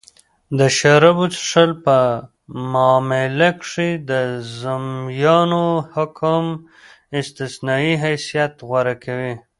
[0.57, 1.97] د شرابو څښل په
[2.71, 4.11] معامله کښي د
[4.59, 6.45] ذمیانو حکم
[7.19, 9.33] استثنايي حیثت غوره کوي.